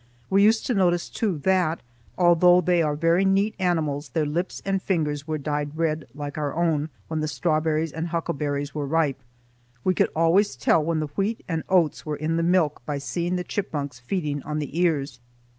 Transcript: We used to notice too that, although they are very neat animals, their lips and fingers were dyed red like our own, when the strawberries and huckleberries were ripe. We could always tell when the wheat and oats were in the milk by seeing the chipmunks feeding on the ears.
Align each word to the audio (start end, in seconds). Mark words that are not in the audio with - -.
We 0.31 0.41
used 0.41 0.65
to 0.65 0.73
notice 0.73 1.09
too 1.09 1.37
that, 1.43 1.79
although 2.17 2.59
they 2.59 2.81
are 2.81 2.95
very 2.95 3.23
neat 3.23 3.53
animals, 3.59 4.09
their 4.09 4.25
lips 4.25 4.59
and 4.65 4.81
fingers 4.81 5.27
were 5.27 5.37
dyed 5.37 5.77
red 5.77 6.07
like 6.15 6.39
our 6.39 6.55
own, 6.55 6.89
when 7.07 7.19
the 7.19 7.27
strawberries 7.27 7.91
and 7.91 8.07
huckleberries 8.07 8.73
were 8.73 8.87
ripe. 8.87 9.21
We 9.83 9.93
could 9.93 10.09
always 10.15 10.55
tell 10.55 10.83
when 10.83 11.01
the 11.01 11.07
wheat 11.15 11.43
and 11.47 11.61
oats 11.69 12.03
were 12.03 12.15
in 12.15 12.35
the 12.37 12.41
milk 12.41 12.83
by 12.83 12.97
seeing 12.97 13.35
the 13.35 13.43
chipmunks 13.43 13.99
feeding 13.99 14.41
on 14.41 14.57
the 14.57 14.75
ears. 14.79 15.19